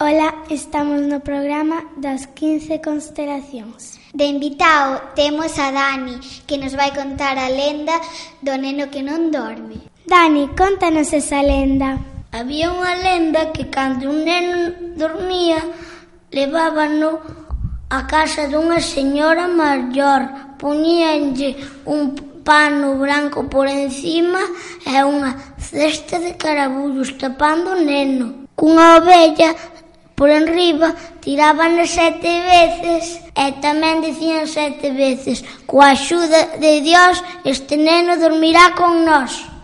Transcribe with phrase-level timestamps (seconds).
[0.00, 3.98] Ola, estamos no programa das 15 constelacións.
[4.14, 7.98] De invitado temos a Dani, que nos vai contar a lenda
[8.38, 9.90] do neno que non dorme.
[10.06, 11.98] Dani, contanos esa lenda.
[12.30, 15.66] Había unha lenda que cando un neno dormía,
[16.30, 17.18] levábano
[17.90, 21.58] a casa dunha señora maior, poñíanlle
[21.90, 22.14] un
[22.46, 24.46] pano branco por encima
[24.86, 28.46] e unha cesta de carabullos tapando o neno.
[28.58, 29.54] Cunha ovella
[30.18, 37.78] por enriba, tiraban sete veces e tamén dicían sete veces, coa axuda de Dios este
[37.78, 39.57] neno dormirá con nós.